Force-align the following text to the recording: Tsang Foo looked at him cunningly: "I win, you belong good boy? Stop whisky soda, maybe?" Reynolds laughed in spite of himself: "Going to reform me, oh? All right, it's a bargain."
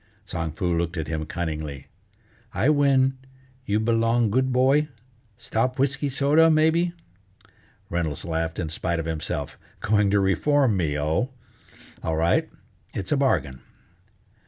Tsang 0.25 0.53
Foo 0.53 0.75
looked 0.75 0.97
at 0.97 1.07
him 1.07 1.27
cunningly: 1.27 1.85
"I 2.55 2.69
win, 2.69 3.19
you 3.67 3.79
belong 3.79 4.31
good 4.31 4.51
boy? 4.51 4.87
Stop 5.37 5.77
whisky 5.77 6.09
soda, 6.09 6.49
maybe?" 6.49 6.93
Reynolds 7.87 8.25
laughed 8.25 8.57
in 8.57 8.69
spite 8.69 8.99
of 8.99 9.05
himself: 9.05 9.59
"Going 9.79 10.09
to 10.09 10.19
reform 10.19 10.75
me, 10.75 10.97
oh? 10.97 11.29
All 12.01 12.15
right, 12.17 12.49
it's 12.95 13.11
a 13.11 13.17
bargain." 13.17 13.61